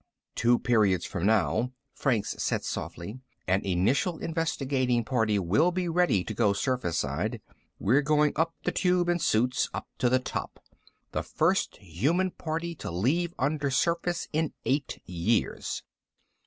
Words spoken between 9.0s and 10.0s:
in suits, up